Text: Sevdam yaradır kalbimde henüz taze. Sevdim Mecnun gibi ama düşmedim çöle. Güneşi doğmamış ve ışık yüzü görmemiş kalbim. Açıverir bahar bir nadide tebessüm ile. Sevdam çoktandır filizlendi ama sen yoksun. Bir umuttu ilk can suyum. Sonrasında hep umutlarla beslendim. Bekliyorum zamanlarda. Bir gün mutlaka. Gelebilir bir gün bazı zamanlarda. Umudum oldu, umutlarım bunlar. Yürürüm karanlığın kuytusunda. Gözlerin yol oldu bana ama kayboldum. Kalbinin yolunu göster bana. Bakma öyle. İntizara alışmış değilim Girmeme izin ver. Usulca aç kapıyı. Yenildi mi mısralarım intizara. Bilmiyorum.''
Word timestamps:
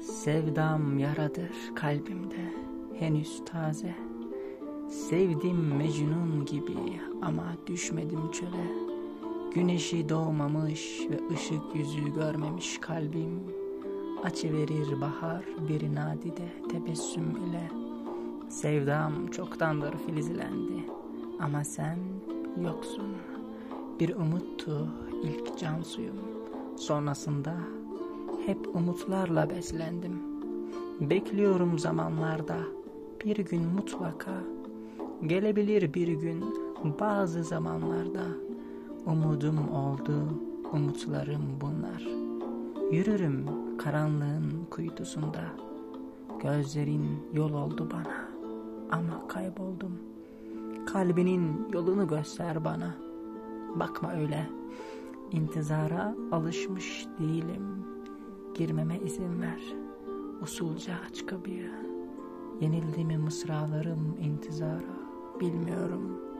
Sevdam 0.00 0.98
yaradır 0.98 1.50
kalbimde 1.74 2.52
henüz 2.98 3.44
taze. 3.44 3.94
Sevdim 4.88 5.76
Mecnun 5.76 6.44
gibi 6.44 7.00
ama 7.22 7.44
düşmedim 7.66 8.30
çöle. 8.30 8.92
Güneşi 9.54 10.08
doğmamış 10.08 11.00
ve 11.10 11.34
ışık 11.34 11.74
yüzü 11.74 12.14
görmemiş 12.14 12.78
kalbim. 12.78 13.40
Açıverir 14.24 15.00
bahar 15.00 15.44
bir 15.68 15.94
nadide 15.94 16.48
tebessüm 16.70 17.30
ile. 17.30 17.70
Sevdam 18.48 19.26
çoktandır 19.26 19.94
filizlendi 20.06 20.84
ama 21.40 21.64
sen 21.64 21.98
yoksun. 22.64 23.16
Bir 24.00 24.16
umuttu 24.16 24.88
ilk 25.22 25.58
can 25.58 25.82
suyum. 25.82 26.16
Sonrasında 26.76 27.54
hep 28.46 28.76
umutlarla 28.76 29.50
beslendim. 29.50 30.22
Bekliyorum 31.00 31.78
zamanlarda. 31.78 32.56
Bir 33.24 33.36
gün 33.36 33.62
mutlaka. 33.66 34.30
Gelebilir 35.26 35.94
bir 35.94 36.08
gün 36.08 36.44
bazı 37.00 37.44
zamanlarda. 37.44 38.24
Umudum 39.06 39.68
oldu, 39.68 40.12
umutlarım 40.72 41.42
bunlar. 41.60 42.08
Yürürüm 42.92 43.46
karanlığın 43.78 44.66
kuytusunda. 44.70 45.44
Gözlerin 46.42 47.06
yol 47.32 47.52
oldu 47.52 47.88
bana 47.92 48.28
ama 48.90 49.28
kayboldum. 49.28 49.98
Kalbinin 50.86 51.68
yolunu 51.72 52.08
göster 52.08 52.64
bana. 52.64 52.94
Bakma 53.74 54.12
öyle. 54.12 54.46
İntizara 55.32 56.14
alışmış 56.32 57.06
değilim 57.20 57.92
Girmeme 58.54 58.98
izin 58.98 59.42
ver. 59.42 59.62
Usulca 60.42 60.94
aç 61.10 61.26
kapıyı. 61.26 61.70
Yenildi 62.60 63.04
mi 63.04 63.18
mısralarım 63.18 64.16
intizara. 64.20 65.02
Bilmiyorum.'' 65.40 66.31